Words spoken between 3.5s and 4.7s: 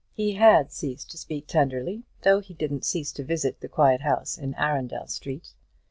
the quiet house in